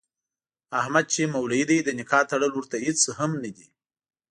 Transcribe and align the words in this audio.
احمد 0.79 1.05
چې 1.13 1.31
مولوي 1.33 1.63
دی 1.69 1.77
د 1.83 1.89
نکاح 1.99 2.23
تړل 2.31 2.51
ورته 2.55 2.77
هېڅ 2.85 2.99
هم 3.17 3.31
نه 3.43 3.49
دي. 3.55 3.67